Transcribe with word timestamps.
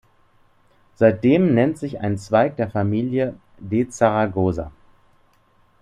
Seitdem 0.95 1.53
nennt 1.53 1.77
sich 1.77 1.99
ein 1.99 2.17
Zweig 2.17 2.57
der 2.57 2.71
Familie 2.71 3.35
"de 3.59 3.87
Zaragoza". 3.87 4.71